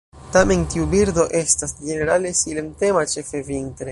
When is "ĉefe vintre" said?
3.15-3.89